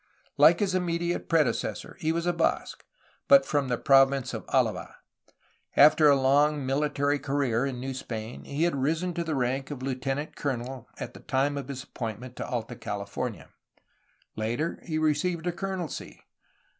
Like 0.35 0.61
his 0.61 0.73
immediate 0.73 1.29
predecessor 1.29 1.95
he 1.99 2.11
was 2.11 2.25
a 2.25 2.33
Basque, 2.33 2.83
but 3.27 3.45
from 3.45 3.67
the 3.67 3.77
province 3.77 4.33
of 4.33 4.45
Alava. 4.49 4.95
After 5.77 6.09
a 6.09 6.15
long 6.15 6.65
military 6.65 7.19
career 7.19 7.67
in 7.67 7.79
New 7.79 7.93
Spain 7.93 8.43
he 8.43 8.63
had 8.63 8.75
risen 8.75 9.13
to 9.13 9.23
the 9.23 9.35
rank 9.35 9.69
of 9.69 9.83
lieutenant 9.83 10.35
colonel 10.35 10.89
at 10.97 11.13
the 11.13 11.19
time 11.19 11.55
of 11.55 11.67
his 11.67 11.83
appointment 11.83 12.35
to 12.37 12.47
Alta 12.47 12.75
California. 12.75 13.49
Later, 14.35 14.79
he 14.83 14.97
received 14.97 15.45
a 15.45 15.51
colonelcy. 15.51 16.19